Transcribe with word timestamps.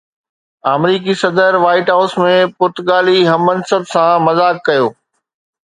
آمريڪي 0.71 1.13
صدر 1.23 1.57
White 1.65 1.91
House 1.95 2.17
۾ 2.23 2.33
پرتگالي 2.63 3.15
هم 3.29 3.47
منصب 3.51 3.89
سان 3.93 4.27
مذاق 4.27 4.67
ڪيو 4.71 4.93